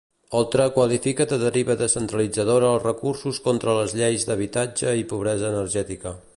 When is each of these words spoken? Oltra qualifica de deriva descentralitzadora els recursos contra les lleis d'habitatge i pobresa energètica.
Oltra 0.37 0.63
qualifica 0.77 1.27
de 1.33 1.37
deriva 1.43 1.75
descentralitzadora 1.81 2.71
els 2.77 2.87
recursos 2.87 3.41
contra 3.51 3.77
les 3.81 3.95
lleis 4.03 4.29
d'habitatge 4.31 4.99
i 5.05 5.09
pobresa 5.13 5.53
energètica. 5.55 6.19